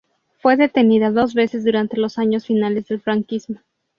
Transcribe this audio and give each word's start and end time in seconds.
Fue 0.41 0.57
detenida 0.57 1.11
dos 1.11 1.35
veces 1.35 1.63
durante 1.63 1.95
los 1.95 2.17
años 2.17 2.47
finales 2.47 2.87
del 2.87 3.01
franquismo. 3.01 3.59